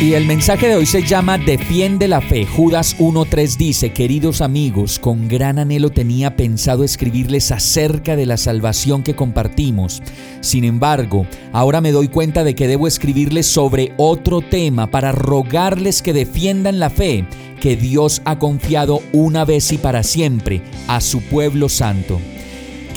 [0.00, 2.46] Y el mensaje de hoy se llama Defiende la fe.
[2.46, 9.02] Judas 1.3 dice, queridos amigos, con gran anhelo tenía pensado escribirles acerca de la salvación
[9.02, 10.02] que compartimos.
[10.40, 16.00] Sin embargo, ahora me doy cuenta de que debo escribirles sobre otro tema para rogarles
[16.00, 17.26] que defiendan la fe
[17.60, 22.18] que Dios ha confiado una vez y para siempre a su pueblo santo.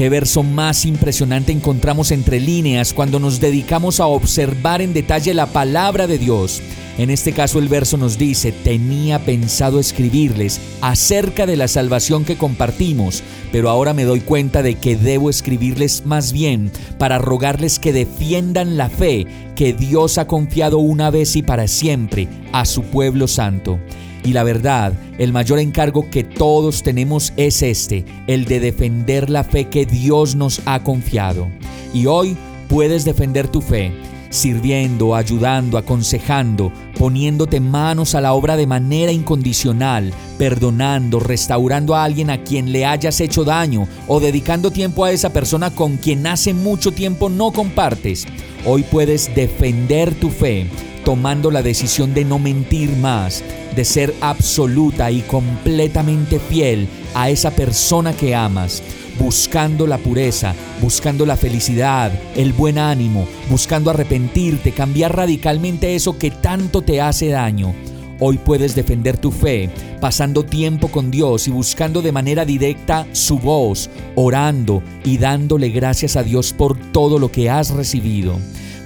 [0.00, 5.44] Qué verso más impresionante encontramos entre líneas cuando nos dedicamos a observar en detalle la
[5.44, 6.62] palabra de Dios.
[6.96, 12.38] En este caso el verso nos dice, tenía pensado escribirles acerca de la salvación que
[12.38, 17.92] compartimos, pero ahora me doy cuenta de que debo escribirles más bien para rogarles que
[17.92, 23.28] defiendan la fe que Dios ha confiado una vez y para siempre a su pueblo
[23.28, 23.78] santo.
[24.24, 29.44] Y la verdad, el mayor encargo que todos tenemos es este, el de defender la
[29.44, 31.48] fe que Dios nos ha confiado.
[31.94, 32.36] Y hoy
[32.68, 33.92] puedes defender tu fe
[34.30, 42.30] sirviendo, ayudando, aconsejando, poniéndote manos a la obra de manera incondicional, perdonando, restaurando a alguien
[42.30, 46.54] a quien le hayas hecho daño o dedicando tiempo a esa persona con quien hace
[46.54, 48.26] mucho tiempo no compartes.
[48.64, 50.66] Hoy puedes defender tu fe
[51.04, 53.42] tomando la decisión de no mentir más,
[53.80, 58.82] de ser absoluta y completamente fiel a esa persona que amas
[59.18, 66.30] buscando la pureza, buscando la felicidad, el buen ánimo, buscando arrepentirte, cambiar radicalmente eso que
[66.30, 67.74] tanto te hace daño.
[68.18, 73.38] Hoy puedes defender tu fe, pasando tiempo con Dios y buscando de manera directa su
[73.38, 78.36] voz, orando y dándole gracias a Dios por todo lo que has recibido.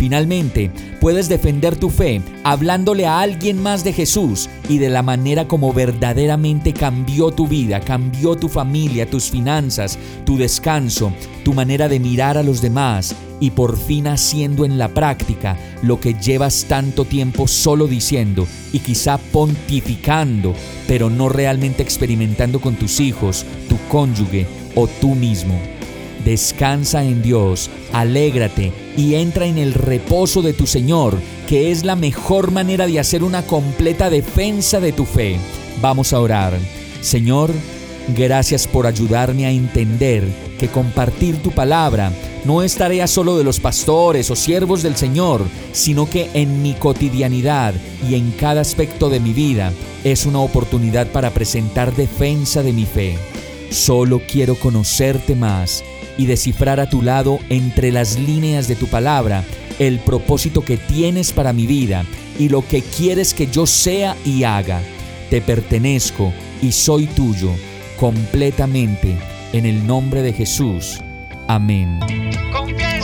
[0.00, 5.46] Finalmente, puedes defender tu fe hablándole a alguien más de Jesús y de la manera
[5.46, 11.12] como verdaderamente cambió tu vida, cambió tu familia, tus finanzas, tu descanso,
[11.44, 16.00] tu manera de mirar a los demás y por fin haciendo en la práctica lo
[16.00, 20.54] que llevas tanto tiempo solo diciendo y quizá pontificando,
[20.88, 25.60] pero no realmente experimentando con tus hijos, tu cónyuge o tú mismo.
[26.24, 31.96] Descansa en Dios, alégrate y entra en el reposo de tu Señor, que es la
[31.96, 35.38] mejor manera de hacer una completa defensa de tu fe.
[35.80, 36.58] Vamos a orar.
[37.00, 37.50] Señor,
[38.16, 40.24] gracias por ayudarme a entender
[40.58, 42.12] que compartir tu palabra
[42.44, 45.42] no es tarea solo de los pastores o siervos del Señor,
[45.72, 47.74] sino que en mi cotidianidad
[48.08, 49.72] y en cada aspecto de mi vida
[50.04, 53.16] es una oportunidad para presentar defensa de mi fe.
[53.70, 55.84] Solo quiero conocerte más
[56.20, 59.42] y descifrar a tu lado entre las líneas de tu palabra
[59.78, 62.04] el propósito que tienes para mi vida
[62.38, 64.82] y lo que quieres que yo sea y haga.
[65.30, 67.50] Te pertenezco y soy tuyo
[67.98, 69.16] completamente
[69.54, 71.00] en el nombre de Jesús.
[71.48, 71.98] Amén.